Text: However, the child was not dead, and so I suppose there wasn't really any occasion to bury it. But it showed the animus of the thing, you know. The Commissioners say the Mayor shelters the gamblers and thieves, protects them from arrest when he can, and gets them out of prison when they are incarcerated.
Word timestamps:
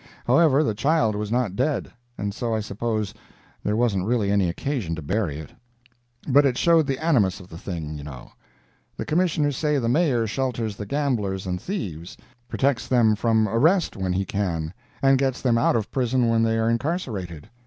However, 0.25 0.63
the 0.63 0.73
child 0.73 1.13
was 1.13 1.31
not 1.31 1.55
dead, 1.55 1.91
and 2.17 2.33
so 2.33 2.55
I 2.55 2.59
suppose 2.59 3.13
there 3.63 3.75
wasn't 3.75 4.07
really 4.07 4.31
any 4.31 4.49
occasion 4.49 4.95
to 4.95 5.01
bury 5.03 5.37
it. 5.37 5.51
But 6.27 6.43
it 6.43 6.57
showed 6.57 6.87
the 6.87 6.97
animus 6.97 7.39
of 7.39 7.49
the 7.49 7.57
thing, 7.59 7.99
you 7.99 8.03
know. 8.03 8.31
The 8.97 9.05
Commissioners 9.05 9.55
say 9.57 9.77
the 9.77 9.87
Mayor 9.89 10.25
shelters 10.25 10.75
the 10.75 10.87
gamblers 10.87 11.45
and 11.45 11.61
thieves, 11.61 12.17
protects 12.47 12.87
them 12.87 13.15
from 13.15 13.47
arrest 13.47 13.95
when 13.95 14.13
he 14.13 14.25
can, 14.25 14.73
and 15.03 15.19
gets 15.19 15.39
them 15.39 15.59
out 15.59 15.75
of 15.75 15.91
prison 15.91 16.29
when 16.29 16.41
they 16.41 16.57
are 16.57 16.67
incarcerated. 16.67 17.51